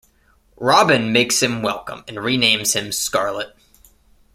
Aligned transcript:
Robin 0.57 1.11
makes 1.13 1.43
him 1.43 1.61
welcome 1.61 2.03
and 2.07 2.17
renames 2.17 2.73
him 2.73 2.91
Scarlet. 2.91 3.55